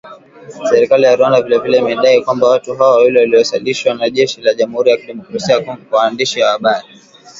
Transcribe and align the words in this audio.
Serikali 0.69 1.03
ya 1.05 1.15
Rwanda 1.17 1.41
vile 1.41 1.57
vile 1.59 1.77
imedai 1.77 2.21
kwamba 2.23 2.47
watu 2.49 2.75
hao 2.75 2.91
wawili 2.91 3.17
walioasilishwa 3.19 3.93
na 3.93 4.09
jeshi 4.09 4.41
la 4.41 4.53
Jamuhuri 4.53 4.91
ya 4.91 4.97
Kidemokrasia 4.97 5.55
ya 5.55 5.61
Congo 5.61 5.81
kwa 5.89 5.99
waandishi 5.99 6.41
wa 6.41 6.49
habari 6.51 6.87